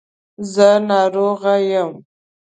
زه 0.53 0.69
ناروغ 0.87 1.43
یم. 1.71 1.91